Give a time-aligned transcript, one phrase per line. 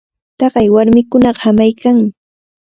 [0.39, 2.09] Taqay warmikunaqa hamaykanmi.